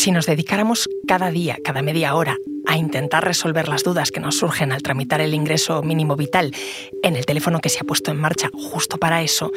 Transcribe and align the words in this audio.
Si 0.00 0.12
nos 0.12 0.24
dedicáramos 0.24 0.88
cada 1.06 1.30
día, 1.30 1.58
cada 1.62 1.82
media 1.82 2.14
hora, 2.14 2.38
a 2.66 2.78
intentar 2.78 3.22
resolver 3.22 3.68
las 3.68 3.84
dudas 3.84 4.10
que 4.10 4.18
nos 4.18 4.38
surgen 4.38 4.72
al 4.72 4.80
tramitar 4.80 5.20
el 5.20 5.34
ingreso 5.34 5.82
mínimo 5.82 6.16
vital 6.16 6.52
en 7.02 7.16
el 7.16 7.26
teléfono 7.26 7.60
que 7.60 7.68
se 7.68 7.80
ha 7.80 7.84
puesto 7.84 8.10
en 8.10 8.16
marcha 8.16 8.48
justo 8.54 8.96
para 8.96 9.20
eso, 9.20 9.52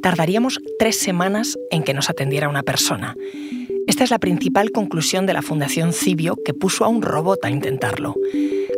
tardaríamos 0.00 0.60
tres 0.78 1.00
semanas 1.00 1.58
en 1.72 1.82
que 1.82 1.94
nos 1.94 2.10
atendiera 2.10 2.48
una 2.48 2.62
persona. 2.62 3.16
Esta 3.88 4.04
es 4.04 4.12
la 4.12 4.20
principal 4.20 4.70
conclusión 4.70 5.26
de 5.26 5.32
la 5.32 5.42
Fundación 5.42 5.92
Cibio, 5.92 6.36
que 6.44 6.54
puso 6.54 6.84
a 6.84 6.88
un 6.88 7.02
robot 7.02 7.44
a 7.44 7.50
intentarlo. 7.50 8.14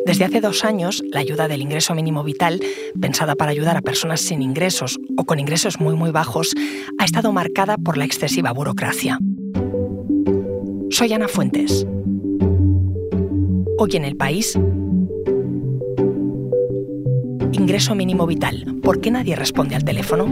Desde 0.07 0.25
hace 0.25 0.41
dos 0.41 0.64
años, 0.64 1.02
la 1.12 1.21
ayuda 1.21 1.48
del 1.48 1.61
ingreso 1.61 1.95
mínimo 1.95 2.25
vital, 2.25 2.62
pensada 2.98 3.34
para 3.34 3.50
ayudar 3.50 3.77
a 3.77 3.82
personas 3.82 4.23
sin 4.23 4.41
ingresos 4.41 4.98
o 5.18 5.27
con 5.27 5.39
ingresos 5.39 5.80
muy 5.80 5.96
muy 5.96 6.12
bajos, 6.12 6.55
ha 6.98 7.05
estado 7.05 7.30
marcada 7.30 7.77
por 7.77 7.98
la 7.98 8.07
excesiva 8.07 8.52
burocracia. 8.52 9.18
Soy 11.00 11.14
Ana 11.14 11.28
Fuentes. 11.28 11.86
Hoy 13.78 13.91
en 13.95 14.04
el 14.04 14.18
país, 14.18 14.54
ingreso 17.52 17.95
mínimo 17.95 18.27
vital. 18.27 18.77
¿Por 18.82 19.00
qué 19.00 19.10
nadie 19.10 19.34
responde 19.34 19.77
al 19.77 19.82
teléfono? 19.82 20.27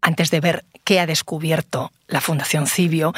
Antes 0.00 0.30
de 0.30 0.40
ver 0.40 0.64
qué 0.84 1.00
ha 1.00 1.06
descubierto 1.06 1.90
la 2.08 2.20
Fundación 2.20 2.66
Cibio, 2.66 3.12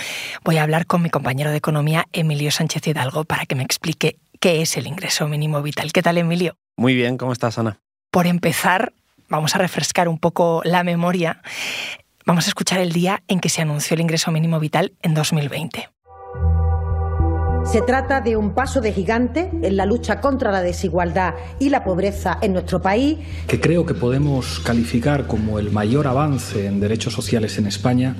voy 0.44 0.58
a 0.58 0.64
hablar 0.64 0.86
con 0.86 1.00
mi 1.00 1.10
compañero 1.10 1.50
de 1.50 1.56
economía, 1.56 2.06
Emilio 2.12 2.50
Sánchez 2.50 2.86
Hidalgo, 2.86 3.24
para 3.24 3.46
que 3.46 3.54
me 3.54 3.62
explique 3.62 4.18
qué 4.40 4.62
es 4.62 4.76
el 4.76 4.86
ingreso 4.86 5.28
mínimo 5.28 5.62
vital. 5.62 5.92
¿Qué 5.92 6.02
tal, 6.02 6.18
Emilio? 6.18 6.56
Muy 6.76 6.94
bien, 6.94 7.16
¿cómo 7.16 7.32
estás, 7.32 7.58
Ana? 7.58 7.78
Por 8.10 8.26
empezar, 8.26 8.92
vamos 9.28 9.54
a 9.54 9.58
refrescar 9.58 10.08
un 10.08 10.18
poco 10.18 10.62
la 10.64 10.82
memoria. 10.82 11.40
Vamos 12.26 12.46
a 12.46 12.48
escuchar 12.48 12.80
el 12.80 12.92
día 12.92 13.22
en 13.28 13.40
que 13.40 13.48
se 13.48 13.62
anunció 13.62 13.94
el 13.94 14.00
ingreso 14.00 14.30
mínimo 14.30 14.58
vital 14.58 14.92
en 15.02 15.14
2020. 15.14 15.88
Se 17.64 17.82
trata 17.82 18.20
de 18.20 18.36
un 18.36 18.54
paso 18.54 18.80
de 18.80 18.92
gigante 18.92 19.50
en 19.62 19.76
la 19.76 19.86
lucha 19.86 20.20
contra 20.20 20.50
la 20.50 20.62
desigualdad 20.62 21.34
y 21.60 21.68
la 21.68 21.84
pobreza 21.84 22.38
en 22.40 22.54
nuestro 22.54 22.82
país. 22.82 23.18
Que 23.46 23.60
creo 23.60 23.86
que 23.86 23.94
podemos 23.94 24.58
calificar 24.60 25.26
como 25.26 25.58
el 25.58 25.70
mayor 25.70 26.08
avance 26.08 26.66
en 26.66 26.80
derechos 26.80 27.12
sociales 27.12 27.58
en 27.58 27.66
España. 27.66 28.16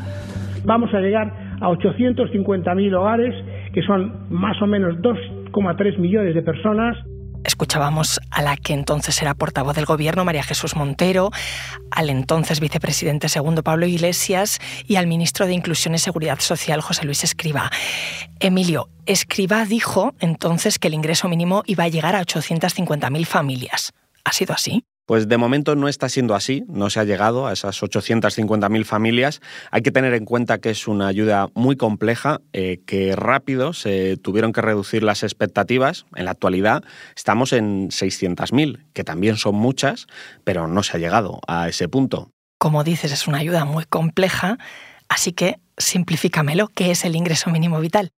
Vamos 0.64 0.92
a 0.94 1.00
llegar 1.00 1.32
a 1.60 1.68
850.000 1.68 2.94
hogares, 2.94 3.34
que 3.72 3.82
son 3.82 4.26
más 4.30 4.60
o 4.62 4.66
menos 4.66 4.96
2,3 4.98 5.98
millones 5.98 6.34
de 6.34 6.42
personas. 6.42 6.96
Escuchábamos 7.44 8.20
a 8.30 8.42
la 8.42 8.56
que 8.56 8.74
entonces 8.74 9.20
era 9.22 9.34
portavoz 9.34 9.74
del 9.74 9.86
gobierno, 9.86 10.24
María 10.24 10.42
Jesús 10.42 10.76
Montero, 10.76 11.30
al 11.90 12.10
entonces 12.10 12.60
vicepresidente 12.60 13.30
segundo 13.30 13.62
Pablo 13.62 13.86
Iglesias 13.86 14.58
y 14.86 14.96
al 14.96 15.06
ministro 15.06 15.46
de 15.46 15.54
Inclusión 15.54 15.94
y 15.94 15.98
Seguridad 15.98 16.38
Social, 16.40 16.82
José 16.82 17.06
Luis 17.06 17.24
Escriba. 17.24 17.70
Emilio, 18.40 18.88
Escriba 19.06 19.64
dijo 19.64 20.14
entonces 20.20 20.78
que 20.78 20.88
el 20.88 20.94
ingreso 20.94 21.28
mínimo 21.28 21.62
iba 21.66 21.84
a 21.84 21.88
llegar 21.88 22.14
a 22.14 22.22
850.000 22.22 23.24
familias. 23.24 23.94
¿Ha 24.24 24.32
sido 24.32 24.52
así? 24.52 24.84
Pues 25.10 25.26
de 25.26 25.38
momento 25.38 25.74
no 25.74 25.88
está 25.88 26.08
siendo 26.08 26.36
así, 26.36 26.62
no 26.68 26.88
se 26.88 27.00
ha 27.00 27.04
llegado 27.04 27.48
a 27.48 27.52
esas 27.52 27.82
850.000 27.82 28.84
familias. 28.84 29.40
Hay 29.72 29.82
que 29.82 29.90
tener 29.90 30.14
en 30.14 30.24
cuenta 30.24 30.58
que 30.58 30.70
es 30.70 30.86
una 30.86 31.08
ayuda 31.08 31.48
muy 31.54 31.74
compleja, 31.74 32.40
eh, 32.52 32.78
que 32.86 33.16
rápido 33.16 33.72
se 33.72 34.18
tuvieron 34.18 34.52
que 34.52 34.60
reducir 34.60 35.02
las 35.02 35.24
expectativas. 35.24 36.06
En 36.14 36.26
la 36.26 36.30
actualidad 36.30 36.84
estamos 37.16 37.52
en 37.52 37.88
600.000, 37.88 38.84
que 38.92 39.02
también 39.02 39.36
son 39.36 39.56
muchas, 39.56 40.06
pero 40.44 40.68
no 40.68 40.84
se 40.84 40.96
ha 40.96 41.00
llegado 41.00 41.40
a 41.48 41.68
ese 41.68 41.88
punto. 41.88 42.30
Como 42.60 42.84
dices, 42.84 43.10
es 43.10 43.26
una 43.26 43.38
ayuda 43.38 43.64
muy 43.64 43.86
compleja, 43.86 44.58
así 45.08 45.32
que 45.32 45.56
simplifícamelo, 45.76 46.68
¿qué 46.68 46.92
es 46.92 47.04
el 47.04 47.16
ingreso 47.16 47.50
mínimo 47.50 47.80
vital? 47.80 48.12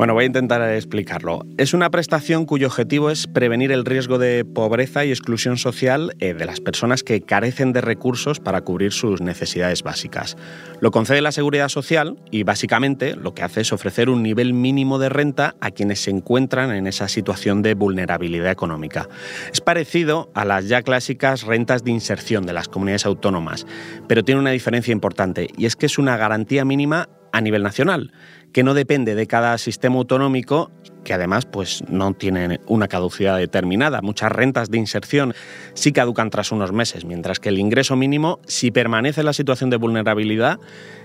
Bueno, 0.00 0.14
voy 0.14 0.24
a 0.24 0.28
intentar 0.28 0.62
explicarlo. 0.62 1.44
Es 1.58 1.74
una 1.74 1.90
prestación 1.90 2.46
cuyo 2.46 2.68
objetivo 2.68 3.10
es 3.10 3.26
prevenir 3.26 3.70
el 3.70 3.84
riesgo 3.84 4.16
de 4.16 4.46
pobreza 4.46 5.04
y 5.04 5.10
exclusión 5.10 5.58
social 5.58 6.16
eh, 6.20 6.32
de 6.32 6.46
las 6.46 6.58
personas 6.58 7.02
que 7.02 7.20
carecen 7.20 7.74
de 7.74 7.82
recursos 7.82 8.40
para 8.40 8.62
cubrir 8.62 8.92
sus 8.92 9.20
necesidades 9.20 9.82
básicas. 9.82 10.38
Lo 10.80 10.90
concede 10.90 11.20
la 11.20 11.32
Seguridad 11.32 11.68
Social 11.68 12.16
y 12.30 12.44
básicamente 12.44 13.14
lo 13.14 13.34
que 13.34 13.42
hace 13.42 13.60
es 13.60 13.74
ofrecer 13.74 14.08
un 14.08 14.22
nivel 14.22 14.54
mínimo 14.54 14.98
de 14.98 15.10
renta 15.10 15.54
a 15.60 15.70
quienes 15.70 16.00
se 16.00 16.10
encuentran 16.10 16.70
en 16.70 16.86
esa 16.86 17.06
situación 17.06 17.60
de 17.60 17.74
vulnerabilidad 17.74 18.52
económica. 18.52 19.06
Es 19.52 19.60
parecido 19.60 20.30
a 20.34 20.46
las 20.46 20.66
ya 20.66 20.80
clásicas 20.80 21.42
rentas 21.42 21.84
de 21.84 21.90
inserción 21.90 22.46
de 22.46 22.54
las 22.54 22.68
comunidades 22.68 23.04
autónomas, 23.04 23.66
pero 24.08 24.24
tiene 24.24 24.40
una 24.40 24.52
diferencia 24.52 24.92
importante 24.92 25.48
y 25.58 25.66
es 25.66 25.76
que 25.76 25.84
es 25.84 25.98
una 25.98 26.16
garantía 26.16 26.64
mínima 26.64 27.10
a 27.32 27.40
nivel 27.40 27.62
nacional 27.62 28.12
que 28.52 28.62
no 28.62 28.74
depende 28.74 29.14
de 29.14 29.26
cada 29.26 29.56
sistema 29.58 29.96
autonómico, 29.96 30.70
que 31.04 31.14
además 31.14 31.46
pues, 31.46 31.82
no 31.88 32.12
tiene 32.14 32.60
una 32.66 32.88
caducidad 32.88 33.38
determinada. 33.38 34.00
Muchas 34.02 34.32
rentas 34.32 34.70
de 34.70 34.78
inserción 34.78 35.34
sí 35.74 35.92
caducan 35.92 36.30
tras 36.30 36.52
unos 36.52 36.72
meses, 36.72 37.04
mientras 37.04 37.40
que 37.40 37.48
el 37.48 37.58
ingreso 37.58 37.96
mínimo, 37.96 38.40
si 38.46 38.70
permanece 38.70 39.20
en 39.20 39.26
la 39.26 39.32
situación 39.32 39.70
de 39.70 39.76
vulnerabilidad, 39.76 40.58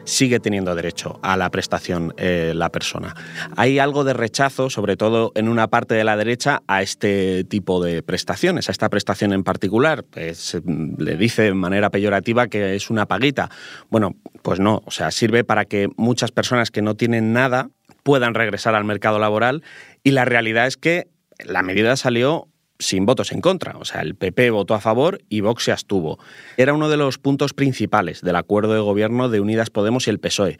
sigue 0.05 0.39
teniendo 0.39 0.75
derecho 0.75 1.19
a 1.23 1.35
la 1.35 1.50
prestación 1.50 2.13
eh, 2.17 2.53
la 2.55 2.69
persona. 2.69 3.16
Hay 3.55 3.79
algo 3.79 4.03
de 4.03 4.13
rechazo, 4.13 4.69
sobre 4.69 4.97
todo 4.97 5.31
en 5.35 5.50
una 5.50 5.67
parte 5.67 5.95
de 5.95 6.03
la 6.03 6.16
derecha, 6.16 6.61
a 6.67 6.81
este 6.81 7.44
tipo 7.44 7.84
de 7.84 8.03
prestaciones, 8.03 8.69
a 8.69 8.72
esta 8.72 8.89
prestación 8.89 9.34
en 9.34 9.44
particular. 9.44 10.03
Pues, 10.03 10.57
le 10.97 11.17
dice 11.17 11.44
de 11.44 11.53
manera 11.53 11.89
peyorativa 11.89 12.47
que 12.47 12.75
es 12.75 12.89
una 12.89 13.05
paguita. 13.07 13.50
Bueno, 13.89 14.16
pues 14.41 14.59
no, 14.59 14.84
o 14.85 14.91
sea, 14.91 15.11
sirve 15.11 15.44
para 15.44 15.66
que 15.66 15.89
muchas 15.97 16.31
personas 16.31 16.72
que 16.72 16.81
no 16.81 16.95
tienen 16.95 17.34
nada 17.34 17.69
puedan 18.05 18.35
regresar 18.35 18.75
al 18.75 18.85
mercado 18.85 19.17
laboral 19.17 19.63
y 20.03 20.11
la 20.11 20.25
realidad 20.25 20.67
es 20.67 20.77
que 20.77 21.07
la 21.43 21.63
medida 21.63 21.97
salió 21.97 22.47
sin 22.77 23.07
votos 23.07 23.31
en 23.31 23.41
contra. 23.41 23.77
O 23.79 23.85
sea, 23.85 24.01
el 24.01 24.13
PP 24.13 24.51
votó 24.51 24.75
a 24.75 24.79
favor 24.79 25.23
y 25.27 25.41
Vox 25.41 25.63
se 25.63 25.71
abstuvo. 25.71 26.19
Era 26.55 26.73
uno 26.73 26.88
de 26.88 26.97
los 26.97 27.17
puntos 27.17 27.53
principales 27.53 28.21
del 28.21 28.35
acuerdo 28.35 28.75
de 28.75 28.79
gobierno 28.79 29.27
de 29.27 29.39
Unidas 29.39 29.71
Podemos 29.71 30.05
y 30.05 30.11
el 30.11 30.19
PSOE. 30.19 30.59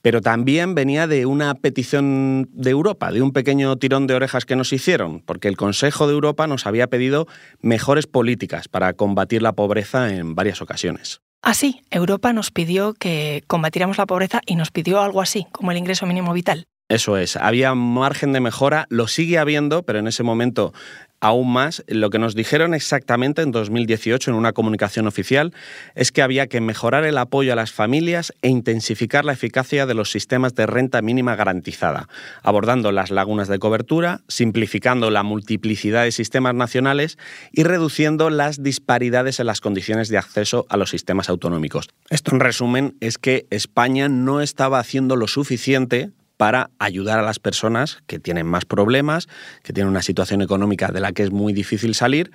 Pero 0.00 0.22
también 0.22 0.74
venía 0.74 1.06
de 1.06 1.26
una 1.26 1.54
petición 1.54 2.48
de 2.52 2.70
Europa, 2.70 3.12
de 3.12 3.20
un 3.20 3.32
pequeño 3.32 3.76
tirón 3.76 4.06
de 4.06 4.14
orejas 4.14 4.46
que 4.46 4.56
nos 4.56 4.72
hicieron, 4.72 5.20
porque 5.20 5.48
el 5.48 5.56
Consejo 5.58 6.06
de 6.06 6.14
Europa 6.14 6.46
nos 6.46 6.66
había 6.66 6.86
pedido 6.86 7.26
mejores 7.60 8.06
políticas 8.06 8.68
para 8.68 8.94
combatir 8.94 9.42
la 9.42 9.52
pobreza 9.52 10.14
en 10.14 10.34
varias 10.34 10.62
ocasiones. 10.62 11.20
Así, 11.42 11.82
Europa 11.90 12.32
nos 12.32 12.50
pidió 12.50 12.94
que 12.94 13.44
combatiéramos 13.46 13.98
la 13.98 14.06
pobreza 14.06 14.40
y 14.46 14.56
nos 14.56 14.70
pidió 14.70 15.02
algo 15.02 15.20
así, 15.20 15.46
como 15.52 15.72
el 15.72 15.76
ingreso 15.76 16.06
mínimo 16.06 16.32
vital. 16.32 16.66
Eso 16.88 17.16
es, 17.16 17.36
había 17.36 17.74
margen 17.74 18.32
de 18.32 18.40
mejora, 18.40 18.86
lo 18.90 19.08
sigue 19.08 19.38
habiendo, 19.38 19.82
pero 19.82 19.98
en 19.98 20.06
ese 20.06 20.22
momento 20.22 20.72
aún 21.20 21.52
más. 21.52 21.82
Lo 21.88 22.10
que 22.10 22.18
nos 22.18 22.34
dijeron 22.34 22.74
exactamente 22.74 23.42
en 23.42 23.52
2018 23.52 24.30
en 24.30 24.36
una 24.36 24.52
comunicación 24.52 25.06
oficial 25.06 25.52
es 25.94 26.12
que 26.12 26.22
había 26.22 26.46
que 26.46 26.60
mejorar 26.60 27.04
el 27.04 27.18
apoyo 27.18 27.52
a 27.52 27.56
las 27.56 27.72
familias 27.72 28.32
e 28.42 28.48
intensificar 28.48 29.24
la 29.24 29.32
eficacia 29.32 29.86
de 29.86 29.94
los 29.94 30.10
sistemas 30.10 30.54
de 30.54 30.66
renta 30.66 31.02
mínima 31.02 31.36
garantizada, 31.36 32.08
abordando 32.42 32.92
las 32.92 33.10
lagunas 33.10 33.48
de 33.48 33.58
cobertura, 33.58 34.20
simplificando 34.28 35.10
la 35.10 35.22
multiplicidad 35.22 36.04
de 36.04 36.12
sistemas 36.12 36.54
nacionales 36.54 37.18
y 37.52 37.64
reduciendo 37.64 38.30
las 38.30 38.62
disparidades 38.62 39.40
en 39.40 39.46
las 39.46 39.60
condiciones 39.60 40.08
de 40.08 40.18
acceso 40.18 40.66
a 40.68 40.76
los 40.76 40.90
sistemas 40.90 41.28
autonómicos. 41.28 41.88
Esto 42.10 42.32
en 42.32 42.40
resumen 42.40 42.96
es 43.00 43.18
que 43.18 43.46
España 43.50 44.08
no 44.08 44.40
estaba 44.40 44.78
haciendo 44.78 45.16
lo 45.16 45.26
suficiente 45.26 46.10
para 46.36 46.70
ayudar 46.78 47.18
a 47.18 47.22
las 47.22 47.38
personas 47.38 47.98
que 48.06 48.18
tienen 48.18 48.46
más 48.46 48.64
problemas, 48.64 49.28
que 49.62 49.72
tienen 49.72 49.90
una 49.90 50.02
situación 50.02 50.42
económica 50.42 50.88
de 50.88 51.00
la 51.00 51.12
que 51.12 51.22
es 51.22 51.30
muy 51.30 51.52
difícil 51.52 51.94
salir. 51.94 52.30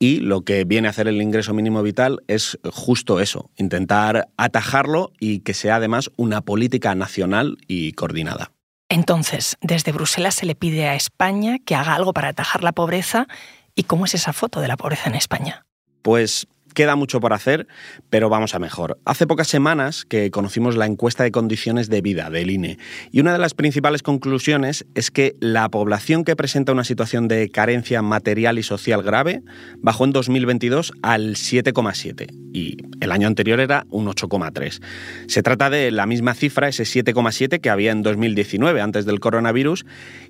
Y 0.00 0.20
lo 0.20 0.42
que 0.42 0.64
viene 0.64 0.86
a 0.86 0.90
hacer 0.90 1.08
el 1.08 1.20
ingreso 1.20 1.54
mínimo 1.54 1.82
vital 1.82 2.20
es 2.28 2.58
justo 2.72 3.18
eso, 3.18 3.50
intentar 3.56 4.28
atajarlo 4.36 5.12
y 5.18 5.40
que 5.40 5.54
sea 5.54 5.76
además 5.76 6.10
una 6.16 6.40
política 6.40 6.94
nacional 6.94 7.58
y 7.66 7.92
coordinada. 7.92 8.52
Entonces, 8.88 9.56
desde 9.60 9.92
Bruselas 9.92 10.36
se 10.36 10.46
le 10.46 10.54
pide 10.54 10.86
a 10.86 10.94
España 10.94 11.58
que 11.58 11.74
haga 11.74 11.94
algo 11.94 12.12
para 12.12 12.28
atajar 12.28 12.62
la 12.62 12.72
pobreza. 12.72 13.26
¿Y 13.74 13.84
cómo 13.84 14.06
es 14.06 14.14
esa 14.14 14.32
foto 14.32 14.60
de 14.60 14.68
la 14.68 14.76
pobreza 14.76 15.08
en 15.08 15.14
España? 15.14 15.66
Pues 16.02 16.46
Queda 16.74 16.96
mucho 16.96 17.20
por 17.20 17.32
hacer, 17.32 17.66
pero 18.10 18.28
vamos 18.28 18.54
a 18.54 18.58
mejor. 18.58 18.98
Hace 19.04 19.26
pocas 19.26 19.48
semanas 19.48 20.04
que 20.04 20.30
conocimos 20.30 20.76
la 20.76 20.86
encuesta 20.86 21.24
de 21.24 21.30
condiciones 21.30 21.88
de 21.88 22.00
vida 22.00 22.30
del 22.30 22.50
INE 22.50 22.78
y 23.10 23.20
una 23.20 23.32
de 23.32 23.38
las 23.38 23.54
principales 23.54 24.02
conclusiones 24.02 24.86
es 24.94 25.10
que 25.10 25.36
la 25.40 25.68
población 25.68 26.24
que 26.24 26.36
presenta 26.36 26.72
una 26.72 26.84
situación 26.84 27.28
de 27.28 27.50
carencia 27.50 28.02
material 28.02 28.58
y 28.58 28.62
social 28.62 29.02
grave 29.02 29.42
bajó 29.78 30.04
en 30.04 30.12
2022 30.12 30.92
al 31.02 31.34
7,7 31.34 32.28
y 32.52 32.76
el 33.00 33.12
año 33.12 33.26
anterior 33.26 33.60
era 33.60 33.86
un 33.90 34.06
8,3. 34.06 34.80
Se 35.26 35.42
trata 35.42 35.70
de 35.70 35.90
la 35.90 36.06
misma 36.06 36.34
cifra, 36.34 36.68
ese 36.68 36.84
7,7 36.84 37.60
que 37.60 37.70
había 37.70 37.92
en 37.92 38.02
2019 38.02 38.80
antes 38.80 39.06
del 39.06 39.20
coronavirus 39.20 39.84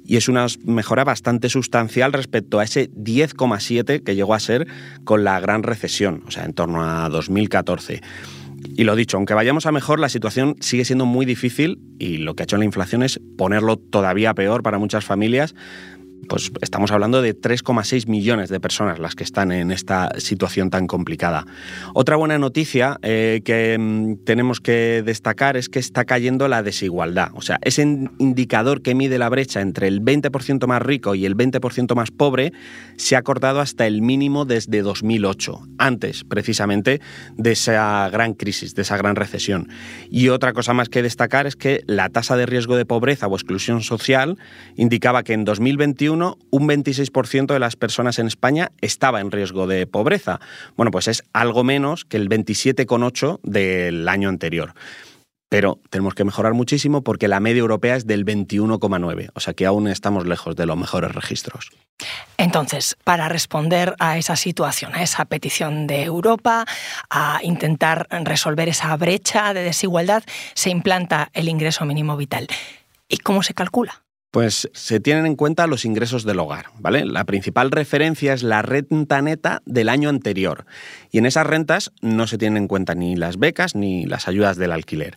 y 0.04 0.16
es 0.16 0.28
una 0.28 0.46
mejora 0.64 1.04
bastante 1.04 1.48
sustancial 1.48 2.12
respecto 2.12 2.58
a 2.58 2.64
ese 2.64 2.90
10,7 2.90 4.02
que 4.02 4.14
llegó 4.14 4.34
a 4.34 4.40
ser 4.40 4.66
con 5.04 5.24
la 5.24 5.38
gran 5.40 5.62
recesión 5.62 6.22
o 6.28 6.30
sea, 6.30 6.44
en 6.44 6.52
torno 6.52 6.84
a 6.84 7.08
2014. 7.08 8.00
Y 8.76 8.84
lo 8.84 8.94
dicho, 8.96 9.16
aunque 9.16 9.34
vayamos 9.34 9.66
a 9.66 9.72
mejor, 9.72 9.98
la 9.98 10.08
situación 10.08 10.56
sigue 10.60 10.84
siendo 10.84 11.06
muy 11.06 11.26
difícil 11.26 11.80
y 11.98 12.18
lo 12.18 12.34
que 12.34 12.42
ha 12.42 12.44
hecho 12.44 12.56
la 12.56 12.64
inflación 12.64 13.02
es 13.02 13.20
ponerlo 13.36 13.76
todavía 13.76 14.34
peor 14.34 14.62
para 14.62 14.78
muchas 14.78 15.04
familias, 15.04 15.54
pues 16.28 16.50
estamos 16.60 16.90
hablando 16.90 17.22
de 17.22 17.34
3,6 17.34 18.06
millones 18.08 18.48
de 18.48 18.60
personas 18.60 18.98
las 18.98 19.14
que 19.14 19.24
están 19.24 19.52
en 19.52 19.70
esta 19.70 20.10
situación 20.18 20.70
tan 20.70 20.86
complicada. 20.86 21.46
Otra 21.94 22.16
buena 22.16 22.38
noticia 22.38 22.98
eh, 23.02 23.40
que 23.44 23.76
mm, 23.78 24.24
tenemos 24.24 24.60
que 24.60 25.02
destacar 25.04 25.56
es 25.56 25.68
que 25.68 25.78
está 25.78 26.04
cayendo 26.04 26.48
la 26.48 26.62
desigualdad. 26.62 27.30
O 27.34 27.42
sea, 27.42 27.58
ese 27.62 27.82
indicador 27.82 28.82
que 28.82 28.94
mide 28.94 29.18
la 29.18 29.28
brecha 29.28 29.60
entre 29.60 29.88
el 29.88 30.02
20% 30.02 30.66
más 30.66 30.82
rico 30.82 31.14
y 31.14 31.24
el 31.26 31.36
20% 31.36 31.94
más 31.94 32.10
pobre 32.10 32.52
se 32.96 33.16
ha 33.16 33.22
cortado 33.22 33.60
hasta 33.60 33.86
el 33.86 34.02
mínimo 34.02 34.44
desde 34.44 34.82
2008, 34.82 35.60
antes 35.78 36.24
precisamente 36.24 37.00
de 37.36 37.52
esa 37.52 38.08
gran 38.10 38.34
crisis, 38.34 38.74
de 38.74 38.82
esa 38.82 38.96
gran 38.96 39.16
recesión. 39.16 39.68
Y 40.10 40.28
otra 40.28 40.52
cosa 40.52 40.74
más 40.74 40.88
que 40.88 41.02
destacar 41.02 41.46
es 41.46 41.56
que 41.56 41.82
la 41.86 42.08
tasa 42.08 42.36
de 42.36 42.46
riesgo 42.46 42.76
de 42.76 42.84
pobreza 42.84 43.26
o 43.26 43.34
exclusión 43.34 43.82
social 43.82 44.38
indicaba 44.76 45.22
que 45.22 45.32
en 45.32 45.44
2021 45.44 46.07
un 46.08 46.20
26% 46.20 47.46
de 47.46 47.58
las 47.58 47.76
personas 47.76 48.18
en 48.18 48.26
España 48.26 48.70
estaba 48.80 49.20
en 49.20 49.30
riesgo 49.30 49.66
de 49.66 49.86
pobreza. 49.86 50.40
Bueno, 50.76 50.90
pues 50.90 51.08
es 51.08 51.22
algo 51.32 51.64
menos 51.64 52.04
que 52.04 52.16
el 52.16 52.28
27,8% 52.28 53.40
del 53.42 54.08
año 54.08 54.28
anterior. 54.28 54.74
Pero 55.50 55.80
tenemos 55.88 56.14
que 56.14 56.24
mejorar 56.24 56.52
muchísimo 56.52 57.02
porque 57.02 57.26
la 57.26 57.40
media 57.40 57.60
europea 57.60 57.96
es 57.96 58.06
del 58.06 58.26
21,9, 58.26 59.30
o 59.32 59.40
sea 59.40 59.54
que 59.54 59.64
aún 59.64 59.88
estamos 59.88 60.26
lejos 60.26 60.54
de 60.56 60.66
los 60.66 60.76
mejores 60.76 61.14
registros. 61.14 61.70
Entonces, 62.36 62.98
para 63.02 63.30
responder 63.30 63.96
a 63.98 64.18
esa 64.18 64.36
situación, 64.36 64.94
a 64.94 65.02
esa 65.02 65.24
petición 65.24 65.86
de 65.86 66.02
Europa, 66.02 66.66
a 67.08 67.40
intentar 67.42 68.06
resolver 68.10 68.68
esa 68.68 68.94
brecha 68.98 69.54
de 69.54 69.62
desigualdad, 69.62 70.22
se 70.54 70.68
implanta 70.68 71.30
el 71.32 71.48
ingreso 71.48 71.86
mínimo 71.86 72.18
vital. 72.18 72.46
¿Y 73.08 73.16
cómo 73.16 73.42
se 73.42 73.54
calcula? 73.54 74.02
Pues 74.30 74.68
se 74.74 75.00
tienen 75.00 75.24
en 75.24 75.36
cuenta 75.36 75.66
los 75.66 75.86
ingresos 75.86 76.24
del 76.24 76.38
hogar, 76.38 76.66
¿vale? 76.78 77.06
La 77.06 77.24
principal 77.24 77.70
referencia 77.70 78.34
es 78.34 78.42
la 78.42 78.60
renta 78.60 79.22
neta 79.22 79.62
del 79.64 79.88
año 79.88 80.10
anterior. 80.10 80.66
Y 81.10 81.16
en 81.16 81.24
esas 81.24 81.46
rentas 81.46 81.92
no 82.02 82.26
se 82.26 82.36
tienen 82.36 82.58
en 82.58 82.68
cuenta 82.68 82.94
ni 82.94 83.16
las 83.16 83.38
becas 83.38 83.74
ni 83.74 84.04
las 84.04 84.28
ayudas 84.28 84.58
del 84.58 84.72
alquiler. 84.72 85.16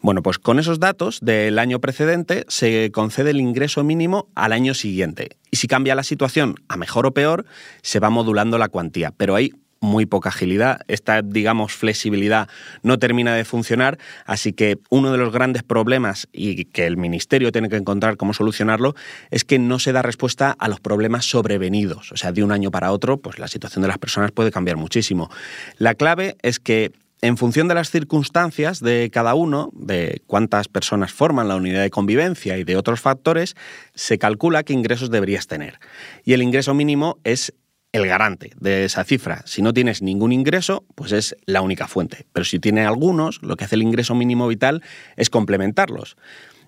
Bueno, 0.00 0.22
pues 0.22 0.38
con 0.38 0.60
esos 0.60 0.78
datos 0.78 1.18
del 1.20 1.58
año 1.58 1.80
precedente 1.80 2.44
se 2.46 2.92
concede 2.92 3.30
el 3.30 3.40
ingreso 3.40 3.82
mínimo 3.82 4.28
al 4.36 4.52
año 4.52 4.74
siguiente. 4.74 5.38
Y 5.50 5.56
si 5.56 5.66
cambia 5.66 5.96
la 5.96 6.04
situación 6.04 6.54
a 6.68 6.76
mejor 6.76 7.06
o 7.06 7.12
peor, 7.12 7.44
se 7.82 7.98
va 7.98 8.10
modulando 8.10 8.58
la 8.58 8.68
cuantía. 8.68 9.12
Pero 9.16 9.34
hay 9.34 9.52
muy 9.82 10.06
poca 10.06 10.30
agilidad. 10.30 10.80
Esta, 10.88 11.20
digamos, 11.20 11.74
flexibilidad 11.74 12.48
no 12.82 12.98
termina 12.98 13.34
de 13.34 13.44
funcionar, 13.44 13.98
así 14.24 14.52
que 14.52 14.78
uno 14.88 15.12
de 15.12 15.18
los 15.18 15.32
grandes 15.32 15.64
problemas 15.64 16.28
y 16.32 16.64
que 16.66 16.86
el 16.86 16.96
Ministerio 16.96 17.52
tiene 17.52 17.68
que 17.68 17.76
encontrar 17.76 18.16
cómo 18.16 18.32
solucionarlo 18.32 18.94
es 19.30 19.44
que 19.44 19.58
no 19.58 19.78
se 19.78 19.92
da 19.92 20.00
respuesta 20.00 20.54
a 20.58 20.68
los 20.68 20.80
problemas 20.80 21.26
sobrevenidos. 21.26 22.12
O 22.12 22.16
sea, 22.16 22.32
de 22.32 22.44
un 22.44 22.52
año 22.52 22.70
para 22.70 22.92
otro, 22.92 23.18
pues 23.18 23.38
la 23.38 23.48
situación 23.48 23.82
de 23.82 23.88
las 23.88 23.98
personas 23.98 24.30
puede 24.30 24.52
cambiar 24.52 24.76
muchísimo. 24.76 25.30
La 25.78 25.94
clave 25.94 26.36
es 26.42 26.60
que 26.60 26.92
en 27.20 27.36
función 27.36 27.68
de 27.68 27.74
las 27.74 27.90
circunstancias 27.90 28.80
de 28.80 29.08
cada 29.12 29.34
uno, 29.34 29.70
de 29.74 30.22
cuántas 30.26 30.66
personas 30.66 31.12
forman 31.12 31.46
la 31.46 31.54
unidad 31.54 31.82
de 31.82 31.90
convivencia 31.90 32.58
y 32.58 32.64
de 32.64 32.76
otros 32.76 33.00
factores, 33.00 33.54
se 33.94 34.18
calcula 34.18 34.64
qué 34.64 34.72
ingresos 34.72 35.10
deberías 35.10 35.46
tener. 35.46 35.78
Y 36.24 36.32
el 36.32 36.42
ingreso 36.42 36.74
mínimo 36.74 37.18
es 37.22 37.54
el 37.92 38.06
garante 38.06 38.52
de 38.58 38.84
esa 38.84 39.04
cifra. 39.04 39.42
Si 39.44 39.62
no 39.62 39.72
tienes 39.72 40.02
ningún 40.02 40.32
ingreso, 40.32 40.84
pues 40.94 41.12
es 41.12 41.36
la 41.46 41.60
única 41.60 41.86
fuente. 41.86 42.26
Pero 42.32 42.44
si 42.44 42.58
tiene 42.58 42.84
algunos, 42.84 43.42
lo 43.42 43.56
que 43.56 43.64
hace 43.64 43.76
el 43.76 43.82
ingreso 43.82 44.14
mínimo 44.14 44.48
vital 44.48 44.82
es 45.16 45.30
complementarlos. 45.30 46.16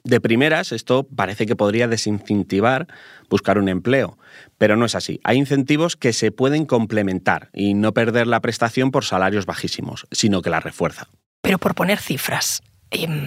De 0.04 0.20
primeras, 0.20 0.70
esto 0.72 1.08
parece 1.16 1.46
que 1.46 1.56
podría 1.56 1.88
desincentivar 1.88 2.86
buscar 3.30 3.56
un 3.58 3.70
empleo, 3.70 4.18
pero 4.58 4.76
no 4.76 4.84
es 4.84 4.94
así. 4.94 5.18
Hay 5.24 5.38
incentivos 5.38 5.96
que 5.96 6.12
se 6.12 6.30
pueden 6.30 6.66
complementar 6.66 7.48
y 7.54 7.72
no 7.72 7.94
perder 7.94 8.26
la 8.26 8.40
prestación 8.40 8.90
por 8.90 9.06
salarios 9.06 9.46
bajísimos, 9.46 10.06
sino 10.10 10.42
que 10.42 10.50
la 10.50 10.60
refuerza. 10.60 11.08
Pero 11.40 11.58
por 11.58 11.74
poner 11.74 11.98
cifras, 11.98 12.62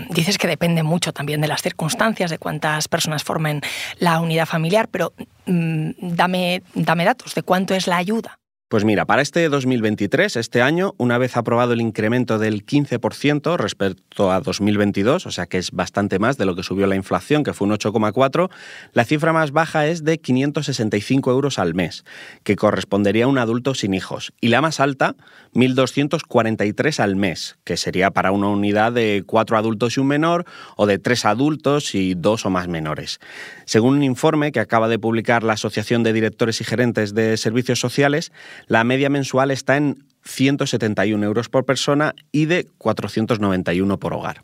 dices 0.10 0.38
que 0.38 0.48
depende 0.48 0.84
mucho 0.84 1.14
también 1.14 1.42
de 1.42 1.48
las 1.48 1.62
circunstancias, 1.62 2.32
de 2.32 2.38
cuántas 2.38 2.88
personas 2.88 3.24
formen 3.24 3.62
la 4.00 4.20
unidad 4.20 4.46
familiar, 4.46 4.88
pero 4.90 5.14
mm, 5.46 5.92
dame, 6.00 6.64
dame 6.74 7.06
datos 7.06 7.36
de 7.36 7.44
cuánto 7.44 7.74
es 7.74 7.88
la 7.88 7.98
ayuda. 7.98 8.40
Pues 8.70 8.84
mira, 8.84 9.06
para 9.06 9.22
este 9.22 9.48
2023, 9.48 10.36
este 10.36 10.62
año, 10.62 10.94
una 10.98 11.18
vez 11.18 11.38
aprobado 11.38 11.72
el 11.72 11.80
incremento 11.80 12.38
del 12.38 12.66
15% 12.66 13.56
respecto 13.56 14.30
a 14.30 14.42
2022, 14.42 15.26
o 15.26 15.32
sea 15.32 15.46
que 15.46 15.58
es 15.58 15.72
bastante 15.72 16.20
más 16.20 16.38
de 16.38 16.44
lo 16.44 16.54
que 16.54 16.64
subió 16.64 16.86
la 16.86 16.98
inflación, 16.98 17.46
que 17.46 17.54
fue 17.54 17.66
un 17.66 17.74
8,4, 17.74 18.50
la 18.92 19.06
cifra 19.06 19.32
más 19.32 19.54
baja 19.54 19.88
es 19.88 20.04
de 20.04 20.18
565 20.18 21.32
euros 21.32 21.60
al 21.60 21.76
mes, 21.76 22.04
que 22.44 22.58
correspondería 22.58 23.24
a 23.24 23.30
un 23.30 23.38
adulto 23.38 23.74
sin 23.74 23.94
hijos. 23.94 24.34
Y 24.42 24.50
la 24.50 24.60
más 24.60 24.82
alta, 24.82 25.16
1.243 25.54 27.00
al 27.00 27.16
mes, 27.16 27.58
que 27.64 27.78
sería 27.78 28.12
para 28.12 28.34
una 28.34 28.50
unidad 28.50 28.92
de 28.92 29.24
cuatro 29.26 29.58
adultos 29.58 29.96
y 29.96 30.02
un 30.02 30.08
menor, 30.08 30.44
o 30.76 30.88
de 30.88 31.00
tres 31.00 31.24
adultos 31.24 31.96
y 31.96 32.16
dos 32.16 32.46
o 32.46 32.50
más 32.50 32.68
menores. 32.68 33.22
Según 33.64 33.96
un 33.96 34.04
informe 34.04 34.52
que 34.52 34.60
acaba 34.60 34.90
de 34.90 35.00
publicar 35.00 35.44
la 35.44 35.54
Asociación 35.54 36.04
de 36.04 36.12
Directores 36.12 36.60
y 36.60 36.66
Gerentes 36.66 37.14
de 37.14 37.38
Servicios 37.38 37.80
Sociales, 37.80 38.34
la 38.66 38.84
media 38.84 39.10
mensual 39.10 39.52
está 39.52 39.78
en 39.78 40.04
171 40.24 41.26
euros 41.26 41.50
por 41.50 41.66
persona 41.66 42.14
y 42.32 42.46
de 42.46 42.66
491 42.78 44.00
por 44.00 44.14
hogar. 44.14 44.44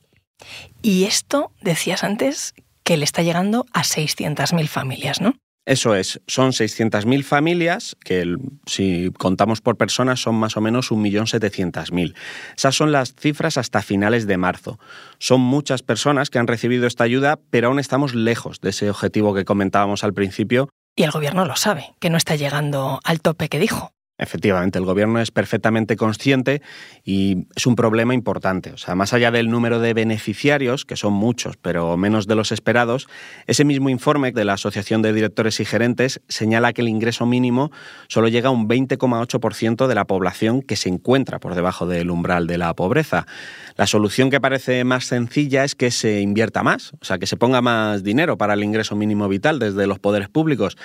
Y 0.81 1.05
esto, 1.05 1.51
decías 1.61 2.03
antes, 2.03 2.53
que 2.83 2.97
le 2.97 3.05
está 3.05 3.21
llegando 3.21 3.65
a 3.73 3.83
600.000 3.83 4.67
familias, 4.67 5.21
¿no? 5.21 5.35
Eso 5.65 5.95
es, 5.95 6.19
son 6.27 6.51
600.000 6.51 7.23
familias, 7.23 7.95
que 8.03 8.35
si 8.65 9.11
contamos 9.17 9.61
por 9.61 9.77
personas 9.77 10.19
son 10.19 10.35
más 10.35 10.57
o 10.57 10.61
menos 10.61 10.91
1.700.000. 10.91 12.15
Esas 12.57 12.75
son 12.75 12.91
las 12.91 13.15
cifras 13.15 13.57
hasta 13.57 13.81
finales 13.81 14.27
de 14.27 14.35
marzo. 14.35 14.77
Son 15.19 15.39
muchas 15.39 15.81
personas 15.81 16.29
que 16.29 16.37
han 16.37 16.47
recibido 16.47 16.85
esta 16.85 17.05
ayuda, 17.05 17.39
pero 17.49 17.69
aún 17.69 17.79
estamos 17.79 18.13
lejos 18.13 18.59
de 18.59 18.71
ese 18.71 18.89
objetivo 18.89 19.33
que 19.33 19.45
comentábamos 19.45 20.03
al 20.03 20.13
principio. 20.13 20.67
Y 20.97 21.03
el 21.03 21.11
gobierno 21.11 21.45
lo 21.45 21.55
sabe, 21.55 21.93
que 22.01 22.09
no 22.09 22.17
está 22.17 22.35
llegando 22.35 22.99
al 23.05 23.21
tope 23.21 23.47
que 23.47 23.59
dijo. 23.59 23.93
Efectivamente, 24.23 24.79
el 24.79 24.85
gobierno 24.85 25.19
es 25.19 25.31
perfectamente 25.31 25.95
consciente 25.95 26.61
y 27.03 27.47
es 27.55 27.67
un 27.67 27.75
problema 27.75 28.13
importante. 28.13 28.71
O 28.71 28.77
sea, 28.77 28.95
más 28.95 29.13
allá 29.13 29.31
del 29.31 29.49
número 29.49 29.79
de 29.79 29.93
beneficiarios, 29.93 30.85
que 30.85 30.95
son 30.95 31.13
muchos, 31.13 31.57
pero 31.57 31.97
menos 31.97 32.25
de 32.27 32.35
los 32.35 32.51
esperados, 32.51 33.07
ese 33.47 33.65
mismo 33.65 33.89
informe 33.89 34.31
de 34.31 34.45
la 34.45 34.53
Asociación 34.53 35.01
de 35.01 35.13
Directores 35.13 35.59
y 35.59 35.65
Gerentes 35.65 36.21
señala 36.27 36.73
que 36.73 36.81
el 36.81 36.89
ingreso 36.89 37.25
mínimo 37.25 37.71
solo 38.07 38.27
llega 38.27 38.49
a 38.49 38.51
un 38.51 38.67
20,8% 38.67 39.87
de 39.87 39.95
la 39.95 40.05
población 40.05 40.61
que 40.61 40.75
se 40.75 40.89
encuentra 40.89 41.39
por 41.39 41.55
debajo 41.55 41.85
del 41.85 42.09
umbral 42.09 42.47
de 42.47 42.57
la 42.57 42.73
pobreza. 42.73 43.27
La 43.75 43.87
solución 43.87 44.29
que 44.29 44.39
parece 44.39 44.83
más 44.83 45.05
sencilla 45.05 45.63
es 45.63 45.75
que 45.75 45.91
se 45.91 46.21
invierta 46.21 46.63
más, 46.63 46.93
o 47.01 47.05
sea, 47.05 47.17
que 47.17 47.27
se 47.27 47.37
ponga 47.37 47.61
más 47.61 48.03
dinero 48.03 48.37
para 48.37 48.53
el 48.53 48.63
ingreso 48.63 48.95
mínimo 48.95 49.27
vital 49.27 49.59
desde 49.59 49.87
los 49.87 49.99
poderes 49.99 50.29
públicos. 50.29 50.77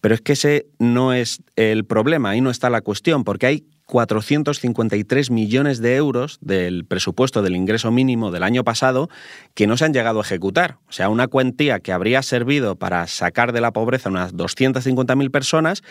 Pero 0.00 0.14
es 0.14 0.20
que 0.20 0.32
ese 0.32 0.66
no 0.78 1.12
es 1.12 1.42
el 1.56 1.84
problema, 1.84 2.30
ahí 2.30 2.40
no 2.40 2.50
está 2.50 2.70
la 2.70 2.80
cuestión, 2.86 3.24
porque 3.24 3.46
hay 3.46 3.66
453 3.86 5.30
millones 5.32 5.80
de 5.80 5.96
euros 5.96 6.38
del 6.40 6.84
presupuesto 6.84 7.42
del 7.42 7.56
ingreso 7.56 7.90
mínimo 7.90 8.30
del 8.30 8.44
año 8.44 8.62
pasado 8.62 9.08
que 9.54 9.66
no 9.66 9.76
se 9.76 9.84
han 9.84 9.92
llegado 9.92 10.20
a 10.20 10.22
ejecutar. 10.22 10.78
O 10.88 10.92
sea, 10.92 11.08
una 11.08 11.26
cuantía 11.26 11.80
que 11.80 11.92
habría 11.92 12.22
servido 12.22 12.76
para 12.76 13.08
sacar 13.08 13.52
de 13.52 13.60
la 13.60 13.72
pobreza 13.72 14.08
unas 14.08 14.34
250.000 14.34 15.30
personas, 15.32 15.82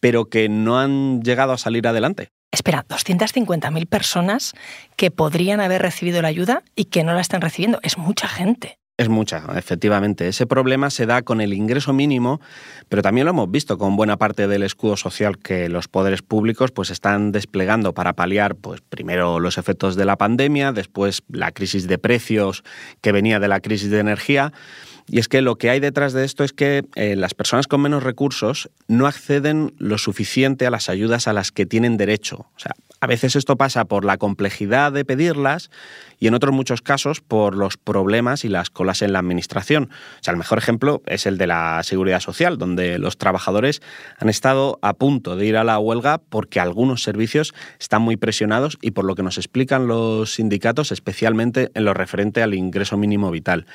pero 0.00 0.30
que 0.30 0.48
no 0.48 0.78
han 0.78 1.20
llegado 1.22 1.52
a 1.52 1.58
salir 1.58 1.86
adelante. 1.86 2.30
Espera, 2.50 2.86
250.000 2.88 3.86
personas 3.86 4.54
que 4.96 5.10
podrían 5.10 5.60
haber 5.60 5.82
recibido 5.82 6.22
la 6.22 6.28
ayuda 6.28 6.62
y 6.74 6.86
que 6.86 7.04
no 7.04 7.12
la 7.12 7.20
están 7.20 7.42
recibiendo. 7.42 7.78
Es 7.82 7.98
mucha 7.98 8.26
gente. 8.26 8.77
Es 8.98 9.08
mucha, 9.08 9.44
efectivamente. 9.54 10.26
Ese 10.26 10.44
problema 10.44 10.90
se 10.90 11.06
da 11.06 11.22
con 11.22 11.40
el 11.40 11.54
ingreso 11.54 11.92
mínimo, 11.92 12.40
pero 12.88 13.00
también 13.00 13.26
lo 13.26 13.30
hemos 13.30 13.48
visto 13.48 13.78
con 13.78 13.94
buena 13.94 14.16
parte 14.16 14.48
del 14.48 14.64
escudo 14.64 14.96
social 14.96 15.38
que 15.38 15.68
los 15.68 15.86
poderes 15.86 16.22
públicos 16.22 16.72
pues, 16.72 16.90
están 16.90 17.30
desplegando 17.30 17.94
para 17.94 18.14
paliar 18.14 18.56
pues, 18.56 18.80
primero 18.80 19.38
los 19.38 19.56
efectos 19.56 19.94
de 19.94 20.04
la 20.04 20.16
pandemia, 20.16 20.72
después 20.72 21.22
la 21.28 21.52
crisis 21.52 21.86
de 21.86 21.96
precios 21.98 22.64
que 23.00 23.12
venía 23.12 23.38
de 23.38 23.46
la 23.46 23.60
crisis 23.60 23.88
de 23.88 24.00
energía. 24.00 24.52
Y 25.08 25.18
es 25.18 25.28
que 25.28 25.42
lo 25.42 25.56
que 25.56 25.70
hay 25.70 25.80
detrás 25.80 26.12
de 26.12 26.24
esto 26.24 26.44
es 26.44 26.52
que 26.52 26.84
eh, 26.94 27.16
las 27.16 27.34
personas 27.34 27.66
con 27.66 27.80
menos 27.80 28.02
recursos 28.02 28.70
no 28.88 29.06
acceden 29.06 29.74
lo 29.78 29.98
suficiente 29.98 30.66
a 30.66 30.70
las 30.70 30.88
ayudas 30.88 31.28
a 31.28 31.32
las 31.32 31.50
que 31.50 31.66
tienen 31.66 31.96
derecho. 31.96 32.46
O 32.54 32.58
sea, 32.58 32.74
a 33.00 33.06
veces 33.06 33.36
esto 33.36 33.56
pasa 33.56 33.84
por 33.84 34.04
la 34.04 34.18
complejidad 34.18 34.90
de 34.92 35.04
pedirlas 35.04 35.70
y 36.18 36.26
en 36.26 36.34
otros 36.34 36.52
muchos 36.52 36.82
casos 36.82 37.20
por 37.20 37.54
los 37.54 37.76
problemas 37.76 38.44
y 38.44 38.48
las 38.48 38.70
colas 38.70 39.02
en 39.02 39.12
la 39.12 39.20
administración. 39.20 39.84
O 39.84 40.22
sea, 40.22 40.32
el 40.32 40.38
mejor 40.38 40.58
ejemplo 40.58 41.00
es 41.06 41.24
el 41.26 41.38
de 41.38 41.46
la 41.46 41.80
seguridad 41.84 42.18
social, 42.18 42.58
donde 42.58 42.98
los 42.98 43.16
trabajadores 43.16 43.82
han 44.18 44.28
estado 44.28 44.80
a 44.82 44.94
punto 44.94 45.36
de 45.36 45.46
ir 45.46 45.56
a 45.56 45.62
la 45.62 45.78
huelga 45.78 46.18
porque 46.18 46.58
algunos 46.58 47.04
servicios 47.04 47.54
están 47.78 48.02
muy 48.02 48.16
presionados 48.16 48.78
y 48.82 48.90
por 48.90 49.04
lo 49.04 49.14
que 49.14 49.22
nos 49.22 49.38
explican 49.38 49.86
los 49.86 50.34
sindicatos, 50.34 50.90
especialmente 50.90 51.70
en 51.74 51.84
lo 51.84 51.94
referente 51.94 52.42
al 52.42 52.54
ingreso 52.54 52.96
mínimo 52.96 53.30
vital. 53.30 53.66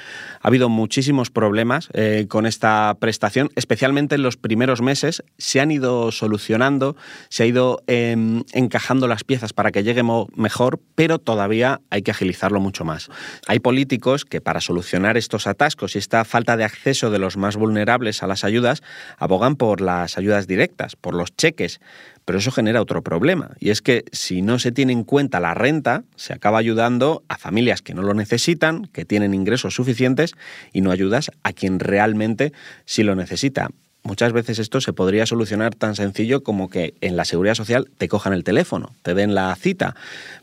Ha 0.41 0.49
habido 0.49 0.67
muchísimos 0.67 1.22
problemas 1.29 1.89
eh, 1.93 2.27
con 2.29 2.45
esta 2.45 2.95
prestación, 2.99 3.49
especialmente 3.55 4.15
en 4.15 4.23
los 4.23 4.37
primeros 4.37 4.81
meses. 4.81 5.23
Se 5.37 5.59
han 5.59 5.71
ido 5.71 6.11
solucionando, 6.11 6.95
se 7.29 7.43
ha 7.43 7.45
ido 7.45 7.81
em, 7.87 8.43
encajando 8.53 9.07
las 9.07 9.23
piezas 9.23 9.53
para 9.53 9.71
que 9.71 9.83
llegue 9.83 10.03
mejor, 10.35 10.79
pero 10.95 11.19
todavía 11.19 11.81
hay 11.89 12.01
que 12.01 12.11
agilizar 12.11 12.53
mucho 12.59 12.85
más. 12.85 13.09
Hay 13.47 13.59
políticos 13.59 14.25
que 14.25 14.41
para 14.41 14.61
solucionar 14.61 15.17
estos 15.17 15.47
atascos 15.47 15.95
y 15.95 15.99
esta 15.99 16.25
falta 16.25 16.57
de 16.57 16.63
acceso 16.63 17.09
de 17.09 17.19
los 17.19 17.37
más 17.37 17.55
vulnerables 17.55 18.23
a 18.23 18.27
las 18.27 18.43
ayudas 18.43 18.83
abogan 19.17 19.55
por 19.55 19.81
las 19.81 20.17
ayudas 20.17 20.47
directas, 20.47 20.95
por 20.95 21.15
los 21.15 21.35
cheques, 21.35 21.79
pero 22.25 22.39
eso 22.39 22.51
genera 22.51 22.81
otro 22.81 23.01
problema, 23.01 23.51
y 23.59 23.69
es 23.69 23.81
que 23.81 24.05
si 24.11 24.41
no 24.41 24.59
se 24.59 24.71
tiene 24.71 24.93
en 24.93 25.03
cuenta 25.03 25.39
la 25.39 25.53
renta, 25.53 26.03
se 26.15 26.33
acaba 26.33 26.57
ayudando 26.57 27.23
a 27.27 27.37
familias 27.37 27.81
que 27.81 27.93
no 27.93 28.01
lo 28.01 28.13
necesitan, 28.13 28.85
que 28.87 29.05
tienen 29.05 29.33
ingresos 29.33 29.75
suficientes, 29.75 30.33
y 30.71 30.81
no 30.81 30.91
ayudas 30.91 31.31
a 31.43 31.53
quien 31.53 31.79
realmente 31.79 32.53
sí 32.85 33.03
lo 33.03 33.15
necesita. 33.15 33.69
Muchas 34.03 34.33
veces 34.33 34.59
esto 34.59 34.81
se 34.81 34.91
podría 34.91 35.25
solucionar 35.25 35.75
tan 35.75 35.95
sencillo 35.95 36.43
como 36.43 36.69
que 36.69 36.93
en 36.99 37.15
la 37.15 37.23
seguridad 37.23 37.55
social 37.55 37.89
te 37.97 38.09
cojan 38.09 38.33
el 38.33 38.43
teléfono, 38.43 38.93
te 39.01 39.13
den 39.13 39.33
la 39.33 39.55
cita, 39.55 39.95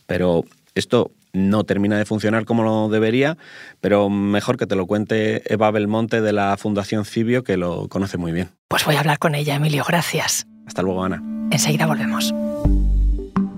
pero 0.06 0.44
esto 0.74 1.10
no 1.32 1.64
termina 1.64 1.98
de 1.98 2.06
funcionar 2.06 2.44
como 2.44 2.62
lo 2.62 2.88
debería, 2.88 3.36
pero 3.80 4.08
mejor 4.08 4.56
que 4.56 4.66
te 4.66 4.76
lo 4.76 4.86
cuente 4.86 5.42
Eva 5.52 5.70
Belmonte 5.70 6.22
de 6.22 6.32
la 6.32 6.56
Fundación 6.56 7.04
Cibio, 7.04 7.44
que 7.44 7.56
lo 7.56 7.88
conoce 7.88 8.16
muy 8.16 8.32
bien. 8.32 8.48
Pues 8.68 8.84
voy 8.84 8.96
a 8.96 9.00
hablar 9.00 9.18
con 9.18 9.34
ella, 9.34 9.56
Emilio, 9.56 9.84
gracias. 9.86 10.46
Hasta 10.66 10.82
luego, 10.82 11.04
Ana. 11.04 11.22
Enseguida 11.50 11.86
volvemos. 11.86 12.34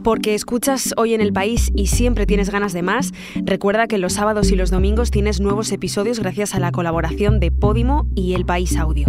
Porque 0.03 0.35
escuchas 0.35 0.95
hoy 0.97 1.15
en 1.15 1.21
el 1.21 1.33
país 1.33 1.71
y 1.77 1.87
siempre 1.87 2.27
tienes 2.27 2.51
ganas 2.51 2.73
de 2.73 2.83
más, 2.83 3.13
recuerda 3.45 3.87
que 3.87 3.99
los 3.99 4.15
sábados 4.15 4.51
y 4.51 4.57
los 4.57 4.71
domingos 4.71 5.11
tienes 5.11 5.41
nuevos 5.41 5.71
episodios 5.71 6.19
gracias 6.19 6.55
a 6.55 6.59
la 6.59 6.73
colaboración 6.73 7.39
de 7.39 7.53
Podimo 7.53 8.09
y 8.17 8.35
El 8.35 8.45
País 8.45 8.77
Audio. 8.77 9.07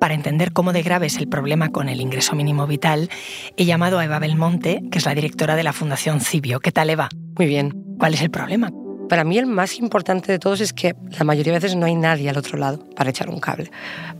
Para 0.00 0.14
entender 0.14 0.52
cómo 0.52 0.72
de 0.72 0.82
grave 0.82 1.06
es 1.06 1.16
el 1.16 1.28
problema 1.28 1.70
con 1.70 1.88
el 1.88 2.00
ingreso 2.00 2.34
mínimo 2.34 2.66
vital, 2.66 3.08
he 3.56 3.64
llamado 3.64 3.98
a 3.98 4.04
Eva 4.04 4.18
Belmonte, 4.18 4.82
que 4.90 4.98
es 4.98 5.06
la 5.06 5.14
directora 5.14 5.56
de 5.56 5.62
la 5.62 5.72
Fundación 5.72 6.20
Cibio. 6.20 6.60
¿Qué 6.60 6.72
tal, 6.72 6.90
Eva? 6.90 7.08
Muy 7.36 7.46
bien. 7.46 7.72
¿Cuál 7.98 8.14
es 8.14 8.22
el 8.22 8.30
problema? 8.30 8.70
Para 9.08 9.24
mí 9.24 9.38
el 9.38 9.46
más 9.46 9.78
importante 9.78 10.32
de 10.32 10.38
todos 10.38 10.60
es 10.60 10.72
que 10.72 10.94
la 11.18 11.24
mayoría 11.24 11.52
de 11.52 11.58
veces 11.58 11.76
no 11.76 11.86
hay 11.86 11.94
nadie 11.94 12.30
al 12.30 12.38
otro 12.38 12.58
lado 12.58 12.78
para 12.96 13.10
echar 13.10 13.28
un 13.28 13.38
cable. 13.38 13.70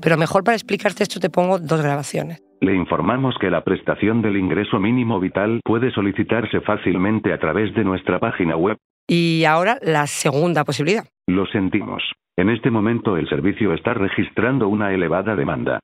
Pero 0.00 0.16
mejor 0.16 0.44
para 0.44 0.56
explicarte 0.56 1.02
esto 1.02 1.20
te 1.20 1.30
pongo 1.30 1.58
dos 1.58 1.82
grabaciones. 1.82 2.42
Le 2.60 2.74
informamos 2.74 3.34
que 3.40 3.50
la 3.50 3.62
prestación 3.62 4.22
del 4.22 4.36
ingreso 4.36 4.78
mínimo 4.78 5.20
vital 5.20 5.60
puede 5.64 5.90
solicitarse 5.90 6.60
fácilmente 6.60 7.32
a 7.32 7.38
través 7.38 7.74
de 7.74 7.84
nuestra 7.84 8.18
página 8.18 8.56
web. 8.56 8.76
Y 9.06 9.44
ahora 9.44 9.78
la 9.82 10.06
segunda 10.06 10.64
posibilidad. 10.64 11.04
Lo 11.26 11.46
sentimos. 11.46 12.02
En 12.36 12.50
este 12.50 12.70
momento 12.70 13.16
el 13.16 13.28
servicio 13.28 13.74
está 13.74 13.94
registrando 13.94 14.68
una 14.68 14.92
elevada 14.92 15.36
demanda. 15.36 15.80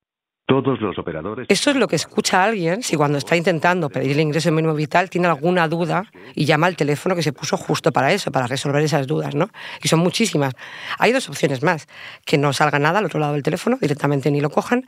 Todos 0.51 0.81
los 0.81 0.99
operadores. 0.99 1.47
Esto 1.49 1.71
es 1.71 1.77
lo 1.77 1.87
que 1.87 1.95
escucha 1.95 2.43
alguien 2.43 2.83
si 2.83 2.97
cuando 2.97 3.19
está 3.19 3.37
intentando 3.37 3.89
pedir 3.89 4.11
el 4.11 4.21
ingreso 4.21 4.51
mínimo 4.51 4.75
vital 4.75 5.09
tiene 5.09 5.29
alguna 5.29 5.69
duda 5.69 6.11
y 6.35 6.45
llama 6.45 6.67
al 6.67 6.75
teléfono 6.75 7.15
que 7.15 7.23
se 7.23 7.33
puso 7.33 7.57
justo 7.57 7.93
para 7.93 8.13
eso, 8.13 8.33
para 8.33 8.49
resolver 8.49 8.83
esas 8.83 9.07
dudas, 9.07 9.37
¿no? 9.37 9.49
Y 9.81 9.87
son 9.87 10.01
muchísimas. 10.01 10.55
Hay 10.99 11.13
dos 11.13 11.29
opciones 11.29 11.63
más: 11.63 11.87
que 12.25 12.37
no 12.37 12.53
salga 12.53 12.81
nada 12.81 12.99
al 12.99 13.05
otro 13.05 13.21
lado 13.21 13.35
del 13.35 13.45
teléfono, 13.45 13.79
directamente 13.81 14.31
ni 14.33 14.41
lo 14.41 14.51
cojan, 14.51 14.85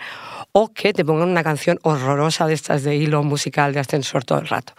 o 0.50 0.73
que 0.73 0.92
te 0.92 1.04
pongan 1.04 1.28
una 1.28 1.45
canción 1.45 1.78
horrorosa 1.83 2.49
de 2.49 2.54
estas 2.54 2.83
de 2.83 2.97
hilo 2.97 3.23
musical 3.23 3.73
de 3.73 3.78
ascensor 3.78 4.25
todo 4.25 4.40
el 4.40 4.49
rato. 4.49 4.75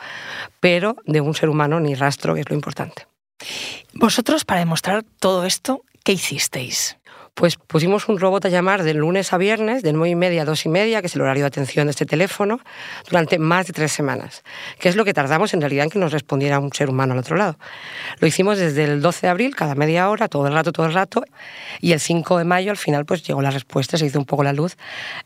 Pero 0.60 0.98
de 1.06 1.22
un 1.22 1.34
ser 1.34 1.48
humano 1.48 1.80
ni 1.80 1.96
rastro, 1.96 2.36
que 2.36 2.42
es 2.42 2.50
lo 2.50 2.56
importante. 2.56 3.08
Vosotros, 3.94 4.44
para 4.44 4.60
demostrar 4.60 5.06
todo 5.20 5.46
esto, 5.46 5.82
¿qué 6.04 6.12
hicisteis? 6.12 6.98
Pues 7.36 7.58
pusimos 7.58 8.10
un 8.10 8.20
robot 8.20 8.46
a 8.46 8.50
llamar 8.50 8.84
de 8.84 8.94
lunes 8.94 9.34
a 9.34 9.38
viernes, 9.38 9.82
de 9.82 9.92
nueve 9.92 10.10
y 10.10 10.16
media 10.16 10.44
a 10.44 10.46
dos 10.46 10.66
y 10.66 10.70
media, 10.70 11.02
que 11.02 11.08
es 11.08 11.16
el 11.16 11.22
horario 11.22 11.44
de 11.44 11.48
atención 11.48 11.88
de 11.88 11.92
este 11.92 12.06
teléfono, 12.06 12.60
durante 13.10 13.40
más 13.40 13.66
de 13.66 13.74
tres 13.74 13.92
semanas, 13.92 14.44
que 14.80 14.88
es 14.88 14.96
lo 14.96 15.04
que 15.04 15.14
tardamos 15.14 15.54
en 15.56 15.62
realidad 15.62 15.86
en 15.86 15.90
que 15.90 15.98
nos 15.98 16.12
respondiera 16.12 16.60
un 16.60 16.72
ser 16.72 16.90
humano 16.90 17.14
al 17.14 17.20
otro 17.20 17.36
lado. 17.36 17.58
Lo 18.20 18.28
hicimos 18.28 18.60
desde 18.60 18.84
el 18.84 19.02
12 19.02 19.26
de 19.26 19.32
abril, 19.32 19.56
cada 19.56 19.74
media 19.74 20.10
hora, 20.10 20.28
todo 20.28 20.46
el 20.46 20.54
rato, 20.54 20.72
todo 20.72 20.86
el 20.86 20.94
rato, 20.94 21.24
y 21.82 21.94
el 21.94 22.00
5 22.00 22.38
de 22.38 22.44
mayo 22.44 22.70
al 22.70 22.78
final 22.78 23.06
pues 23.06 23.24
llegó 23.24 23.42
la 23.42 23.52
respuesta, 23.52 23.98
se 23.98 24.06
hizo 24.06 24.20
un 24.20 24.26
poco 24.26 24.44
la 24.44 24.54
luz 24.54 24.78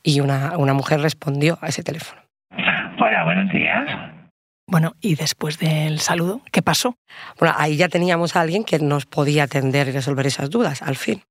y 0.02 0.22
una, 0.22 0.58
una 0.58 0.74
mujer 0.74 1.02
respondió 1.02 1.60
a 1.62 1.68
ese 1.68 1.84
teléfono. 1.84 2.22
Hola, 2.52 3.26
buenos 3.26 3.52
días. 3.52 4.18
Bueno, 4.66 4.96
y 5.02 5.16
después 5.16 5.60
del 5.60 6.00
saludo, 6.00 6.42
¿qué 6.52 6.62
pasó? 6.62 6.96
Bueno, 7.40 7.54
ahí 7.58 7.78
ya 7.78 7.90
teníamos 7.90 8.36
a 8.36 8.42
alguien 8.42 8.64
que 8.64 8.80
nos 8.80 9.06
podía 9.06 9.44
atender 9.44 9.90
y 9.90 9.92
resolver 9.92 10.26
esas 10.28 10.50
dudas, 10.50 10.82
al 10.82 10.96
fin. 10.96 11.22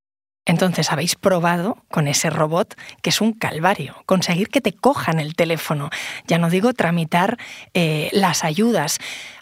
Entonces 0.47 0.93
habéis 0.93 1.17
probado 1.17 1.77
con 1.91 2.07
ese 2.07 2.31
robot, 2.31 2.77
que 3.03 3.11
es 3.11 3.21
un 3.21 3.33
calvario, 3.33 3.97
conseguir 4.07 4.49
que 4.49 4.61
te 4.61 4.73
cojan 4.73 5.19
el 5.19 5.35
teléfono. 5.35 5.91
Ya 6.27 6.39
no 6.39 6.49
digo 6.49 6.73
tramitar 6.73 7.37
eh, 7.75 8.09
las 8.13 8.45
ayudas. 8.45 8.99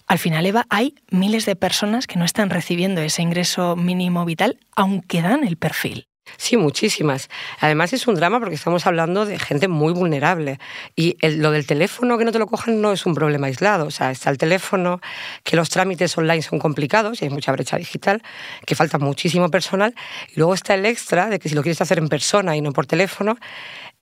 Al 0.07 0.19
final, 0.19 0.47
Eva, 0.47 0.67
hay 0.71 0.95
miles 1.11 1.45
de 1.47 1.57
personas 1.57 2.07
que 2.07 2.19
no 2.19 2.25
están 2.25 2.51
recibiendo 2.51 3.03
ese 3.03 3.23
ingreso 3.23 3.77
mínimo 3.77 4.25
vital, 4.25 4.59
aunque 4.75 5.23
dan 5.23 5.45
el 5.45 5.57
perfil. 5.57 6.09
Sí, 6.37 6.57
muchísimas. 6.57 7.29
Además 7.61 7.93
es 7.93 8.07
un 8.07 8.15
drama 8.15 8.41
porque 8.41 8.55
estamos 8.55 8.87
hablando 8.87 9.27
de 9.27 9.39
gente 9.39 9.69
muy 9.69 9.93
vulnerable. 9.93 10.59
Y 10.97 11.17
lo 11.37 11.51
del 11.51 11.67
teléfono 11.67 12.19
que 12.19 12.25
no 12.25 12.33
te 12.33 12.39
lo 12.39 12.47
cojan 12.47 12.81
no 12.81 12.93
es 12.93 13.07
un 13.07 13.15
problema 13.15 13.47
aislado. 13.47 13.87
O 13.87 13.91
sea, 13.91 14.11
está 14.11 14.31
el 14.31 14.39
teléfono, 14.39 15.01
que 15.43 15.57
los 15.57 15.71
trámites 15.71 16.17
online 16.17 16.43
son 16.43 16.59
complicados 16.59 17.21
y 17.21 17.27
hay 17.27 17.31
mucha 17.31 17.53
brecha 17.53 17.77
digital, 17.77 18.23
que 18.67 18.75
falta 18.75 18.99
muchísimo 18.99 19.51
personal. 19.51 19.95
Y 20.35 20.39
luego 20.39 20.55
está 20.55 20.75
el 20.75 20.87
extra 20.87 21.29
de 21.29 21.39
que 21.39 21.49
si 21.49 21.55
lo 21.55 21.63
quieres 21.63 21.81
hacer 21.81 21.99
en 21.99 22.09
persona 22.09 22.57
y 22.57 22.61
no 22.61 22.73
por 22.73 22.87
teléfono, 22.87 23.37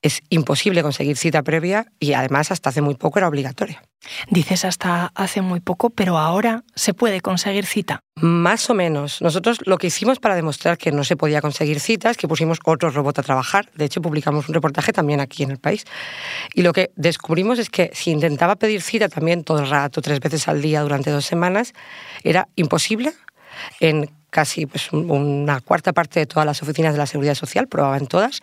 es 0.03 0.21
imposible 0.29 0.83
conseguir 0.83 1.17
cita 1.17 1.41
previa 1.41 1.87
y 1.99 2.13
además 2.13 2.51
hasta 2.51 2.69
hace 2.69 2.81
muy 2.81 2.95
poco 2.95 3.19
era 3.19 3.27
obligatoria. 3.27 3.81
Dices 4.29 4.65
hasta 4.65 5.13
hace 5.15 5.41
muy 5.41 5.61
poco, 5.61 5.89
pero 5.89 6.17
ahora 6.17 6.65
se 6.75 6.93
puede 6.93 7.21
conseguir 7.21 7.65
cita. 7.65 8.01
Más 8.15 8.69
o 8.69 8.73
menos. 8.73 9.21
Nosotros 9.21 9.59
lo 9.65 9.77
que 9.77 9.87
hicimos 9.87 10.19
para 10.19 10.35
demostrar 10.35 10.77
que 10.77 10.91
no 10.91 11.05
se 11.05 11.15
podía 11.15 11.41
conseguir 11.41 11.79
cita 11.79 12.09
es 12.09 12.17
que 12.17 12.27
pusimos 12.27 12.59
otro 12.65 12.89
robot 12.89 13.19
a 13.19 13.23
trabajar. 13.23 13.69
De 13.75 13.85
hecho, 13.85 14.01
publicamos 14.01 14.49
un 14.49 14.53
reportaje 14.53 14.91
también 14.91 15.21
aquí 15.21 15.43
en 15.43 15.51
el 15.51 15.57
país. 15.57 15.85
Y 16.53 16.63
lo 16.63 16.73
que 16.73 16.91
descubrimos 16.97 17.57
es 17.57 17.69
que 17.69 17.89
si 17.93 18.11
intentaba 18.11 18.57
pedir 18.57 18.81
cita 18.81 19.07
también 19.07 19.45
todo 19.45 19.59
el 19.59 19.69
rato, 19.69 20.01
tres 20.01 20.19
veces 20.19 20.49
al 20.49 20.61
día 20.61 20.81
durante 20.81 21.11
dos 21.11 21.25
semanas, 21.25 21.73
era 22.23 22.49
imposible 22.57 23.13
en 23.79 24.09
casi 24.33 24.65
pues, 24.65 24.91
una 24.91 25.61
cuarta 25.61 25.93
parte 25.93 26.19
de 26.19 26.25
todas 26.25 26.45
las 26.45 26.61
oficinas 26.61 26.93
de 26.93 26.97
la 26.97 27.05
Seguridad 27.05 27.35
Social, 27.35 27.67
probaban 27.67 28.07
todas, 28.07 28.41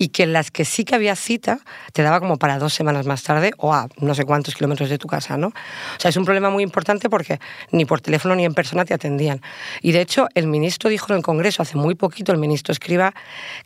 y 0.00 0.08
que 0.08 0.22
en 0.22 0.32
las 0.32 0.50
que 0.50 0.64
sí 0.64 0.86
que 0.86 0.94
había 0.94 1.14
cita 1.14 1.60
te 1.92 2.02
daba 2.02 2.20
como 2.20 2.38
para 2.38 2.58
dos 2.58 2.72
semanas 2.72 3.04
más 3.04 3.22
tarde 3.22 3.52
o 3.58 3.74
a 3.74 3.86
no 3.98 4.14
sé 4.14 4.24
cuántos 4.24 4.54
kilómetros 4.54 4.88
de 4.88 4.96
tu 4.96 5.06
casa, 5.06 5.36
¿no? 5.36 5.48
O 5.48 5.52
sea, 5.98 6.08
es 6.08 6.16
un 6.16 6.24
problema 6.24 6.48
muy 6.48 6.62
importante 6.62 7.10
porque 7.10 7.38
ni 7.70 7.84
por 7.84 8.00
teléfono 8.00 8.34
ni 8.34 8.46
en 8.46 8.54
persona 8.54 8.86
te 8.86 8.94
atendían. 8.94 9.42
Y 9.82 9.92
de 9.92 10.00
hecho, 10.00 10.28
el 10.34 10.46
ministro 10.46 10.88
dijo 10.88 11.12
en 11.12 11.18
el 11.18 11.22
Congreso 11.22 11.60
hace 11.60 11.76
muy 11.76 11.96
poquito, 11.96 12.32
el 12.32 12.38
ministro 12.38 12.72
escriba, 12.72 13.12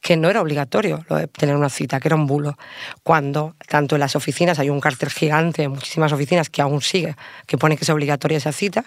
que 0.01 0.17
no 0.17 0.29
era 0.29 0.41
obligatorio 0.41 1.05
lo 1.09 1.17
de 1.19 1.29
tener 1.29 1.55
una 1.55 1.69
cita, 1.69 2.01
que 2.01 2.09
era 2.09 2.17
un 2.17 2.27
bulo, 2.27 2.59
cuando 3.05 3.55
tanto 3.69 3.95
en 3.95 4.01
las 4.01 4.17
oficinas 4.17 4.59
hay 4.59 4.71
un 4.71 4.81
cartel 4.81 5.11
gigante, 5.11 5.69
muchísimas 5.69 6.11
oficinas 6.13 6.51
que 6.51 6.63
aún 6.63 6.83
sigue, 6.83 7.15
que 7.47 7.59
pone 7.59 7.77
que 7.77 7.85
es 7.85 7.91
obligatoria 7.91 8.39
esa 8.39 8.51
cita, 8.51 8.85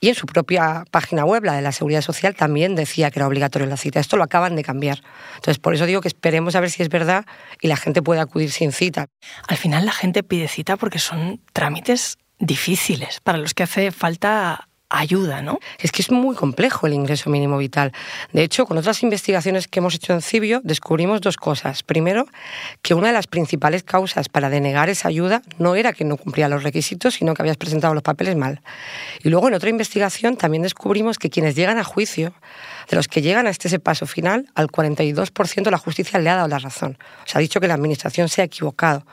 y 0.00 0.08
en 0.08 0.14
su 0.14 0.24
propia 0.24 0.84
página 0.90 1.26
web, 1.26 1.44
la 1.44 1.52
de 1.52 1.60
la 1.60 1.72
Seguridad 1.72 2.00
Social, 2.00 2.34
también 2.34 2.74
decía 2.74 3.10
que 3.10 3.18
era 3.18 3.26
obligatoria 3.26 3.68
la 3.68 3.76
cita. 3.76 4.00
Esto 4.00 4.16
lo 4.16 4.24
acaban 4.24 4.56
de 4.56 4.64
cambiar. 4.64 5.02
Entonces, 5.34 5.58
por 5.58 5.74
eso 5.74 5.84
digo 5.84 6.00
que 6.00 6.08
esperemos 6.08 6.54
a 6.54 6.60
ver 6.60 6.70
si 6.70 6.77
es 6.82 6.88
verdad 6.88 7.24
y 7.60 7.68
la 7.68 7.76
gente 7.76 8.02
puede 8.02 8.20
acudir 8.20 8.50
sin 8.50 8.72
cita. 8.72 9.06
Al 9.46 9.56
final 9.56 9.86
la 9.86 9.92
gente 9.92 10.22
pide 10.22 10.48
cita 10.48 10.76
porque 10.76 10.98
son 10.98 11.40
trámites 11.52 12.18
difíciles 12.38 13.20
para 13.20 13.38
los 13.38 13.54
que 13.54 13.64
hace 13.64 13.90
falta 13.90 14.67
ayuda, 14.90 15.42
¿no? 15.42 15.58
Es 15.78 15.92
que 15.92 16.02
es 16.02 16.10
muy 16.10 16.34
complejo 16.34 16.86
el 16.86 16.94
ingreso 16.94 17.30
mínimo 17.30 17.58
vital. 17.58 17.92
De 18.32 18.42
hecho, 18.42 18.66
con 18.66 18.78
otras 18.78 19.02
investigaciones 19.02 19.68
que 19.68 19.80
hemos 19.80 19.94
hecho 19.94 20.12
en 20.12 20.22
Cibio, 20.22 20.60
descubrimos 20.64 21.20
dos 21.20 21.36
cosas. 21.36 21.82
Primero, 21.82 22.26
que 22.82 22.94
una 22.94 23.08
de 23.08 23.12
las 23.12 23.26
principales 23.26 23.82
causas 23.82 24.28
para 24.28 24.48
denegar 24.48 24.88
esa 24.88 25.08
ayuda 25.08 25.42
no 25.58 25.74
era 25.74 25.92
que 25.92 26.04
no 26.04 26.16
cumplía 26.16 26.48
los 26.48 26.62
requisitos, 26.62 27.14
sino 27.14 27.34
que 27.34 27.42
habías 27.42 27.56
presentado 27.56 27.94
los 27.94 28.02
papeles 28.02 28.36
mal. 28.36 28.62
Y 29.22 29.28
luego, 29.28 29.48
en 29.48 29.54
otra 29.54 29.70
investigación, 29.70 30.36
también 30.36 30.62
descubrimos 30.62 31.18
que 31.18 31.30
quienes 31.30 31.54
llegan 31.54 31.78
a 31.78 31.84
juicio, 31.84 32.32
de 32.88 32.96
los 32.96 33.08
que 33.08 33.20
llegan 33.20 33.46
a 33.46 33.50
este 33.50 33.78
paso 33.78 34.06
final, 34.06 34.46
al 34.54 34.68
42% 34.68 35.70
la 35.70 35.78
justicia 35.78 36.18
le 36.18 36.30
ha 36.30 36.36
dado 36.36 36.48
la 36.48 36.58
razón. 36.58 36.98
O 37.24 37.28
sea, 37.28 37.38
ha 37.38 37.42
dicho 37.42 37.60
que 37.60 37.68
la 37.68 37.74
Administración 37.74 38.28
se 38.28 38.40
ha 38.40 38.44
equivocado. 38.44 39.04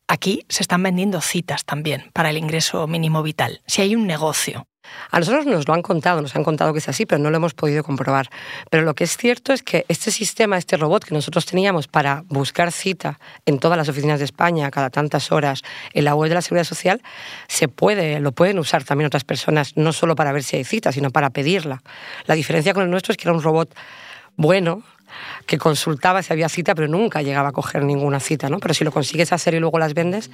aquí 0.07 0.47
se 0.49 0.63
están 0.63 0.81
vendiendo 0.85 1.21
citas 1.21 1.65
también 1.65 2.09
para 2.13 2.31
el 2.31 2.39
ingreso 2.39 2.87
mínimo 2.87 3.25
vital, 3.25 3.63
si 3.67 3.83
hay 3.83 3.97
un 3.97 4.07
negocio. 4.07 4.69
A 5.11 5.19
nosotros 5.19 5.47
nos 5.47 5.67
lo 5.69 5.75
han 5.75 5.83
contado, 5.83 6.21
nos 6.23 6.35
han 6.37 6.45
contado 6.45 6.73
que 6.73 6.79
es 6.79 6.89
así, 6.89 7.07
pero 7.07 7.21
no 7.21 7.31
lo 7.31 7.37
hemos 7.37 7.55
podido 7.55 7.85
comprobar. 7.85 8.31
Pero 8.71 8.83
lo 8.83 8.95
que 8.95 9.05
es 9.05 9.17
cierto 9.17 9.53
es 9.53 9.63
que 9.63 9.85
este 9.89 10.11
sistema, 10.11 10.57
este 10.59 10.77
robot 10.77 11.05
que 11.05 11.15
nosotros 11.15 11.47
teníamos 11.47 11.89
para 11.89 12.25
buscar 12.29 12.73
cita 12.73 13.19
en 13.47 13.59
todas 13.59 13.77
las 13.77 13.89
oficinas 13.89 14.19
de 14.19 14.25
España, 14.25 14.71
cada 14.71 14.91
tantas 14.91 15.33
horas, 15.33 15.63
en 15.93 16.05
la 16.05 16.15
web 16.15 16.29
de 16.29 16.35
la 16.35 16.43
Seguridad 16.43 16.65
Social, 16.65 17.03
se 17.49 17.69
puede, 17.69 18.21
lo 18.21 18.33
pueden 18.33 18.59
usar 18.59 18.85
también 18.85 19.07
otras 19.07 19.25
personas, 19.25 19.77
no 19.77 19.93
solo 19.93 20.15
para 20.17 20.33
ver 20.33 20.43
si 20.43 20.57
hay 20.57 20.65
cita, 20.65 20.93
sino 20.93 21.11
para 21.11 21.31
pedirla. 21.31 21.83
La 22.27 22.35
diferencia 22.35 22.75
con 22.75 22.83
el 22.83 22.91
nuestro 22.91 23.13
es 23.13 23.17
que 23.17 23.29
era 23.29 23.37
un 23.37 23.43
robot 23.43 23.75
bueno, 24.37 24.83
que 25.47 25.59
consultaba 25.59 26.23
si 26.23 26.33
había 26.33 26.49
cita, 26.49 26.75
pero 26.75 26.89
nunca 26.89 27.23
llegaba 27.23 27.51
a 27.51 27.53
coger 27.53 27.85
ninguna 27.85 28.21
cita, 28.21 28.49
¿no? 28.49 28.59
Pero 28.59 28.75
si 28.75 28.85
lo 28.85 28.93
consigues 28.93 29.33
hacer 29.33 29.55
y 29.55 29.61
luego 29.61 29.79
las 29.79 29.95
vendes, 29.95 30.31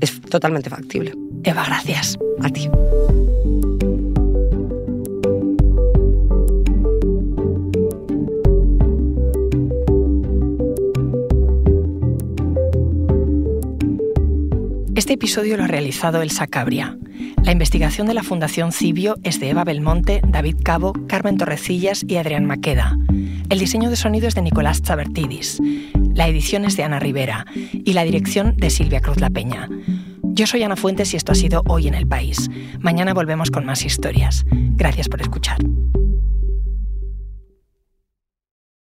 es 0.00 0.20
totalmente 0.22 0.70
factible. 0.70 1.14
Eva, 1.44 1.64
gracias. 1.64 2.18
A 2.42 2.48
ti. 2.48 2.70
Este 15.02 15.14
episodio 15.14 15.56
lo 15.56 15.64
ha 15.64 15.66
realizado 15.66 16.22
Elsa 16.22 16.46
Cabria. 16.46 16.96
La 17.42 17.50
investigación 17.50 18.06
de 18.06 18.14
la 18.14 18.22
Fundación 18.22 18.70
Cibio 18.70 19.16
es 19.24 19.40
de 19.40 19.50
Eva 19.50 19.64
Belmonte, 19.64 20.22
David 20.24 20.58
Cabo, 20.62 20.92
Carmen 21.08 21.38
Torrecillas 21.38 22.04
y 22.06 22.18
Adrián 22.18 22.46
Maqueda. 22.46 22.96
El 23.50 23.58
diseño 23.58 23.90
de 23.90 23.96
sonido 23.96 24.28
es 24.28 24.36
de 24.36 24.42
Nicolás 24.42 24.80
Chabertidis. 24.80 25.60
La 26.14 26.28
edición 26.28 26.64
es 26.64 26.76
de 26.76 26.84
Ana 26.84 27.00
Rivera 27.00 27.46
y 27.72 27.94
la 27.94 28.04
dirección 28.04 28.54
de 28.56 28.70
Silvia 28.70 29.00
Cruz 29.00 29.18
La 29.18 29.30
Peña. 29.30 29.68
Yo 30.22 30.46
soy 30.46 30.62
Ana 30.62 30.76
Fuentes 30.76 31.12
y 31.14 31.16
esto 31.16 31.32
ha 31.32 31.34
sido 31.34 31.64
Hoy 31.66 31.88
en 31.88 31.94
el 31.94 32.06
País. 32.06 32.48
Mañana 32.78 33.12
volvemos 33.12 33.50
con 33.50 33.66
más 33.66 33.84
historias. 33.84 34.44
Gracias 34.52 35.08
por 35.08 35.20
escuchar. 35.20 35.58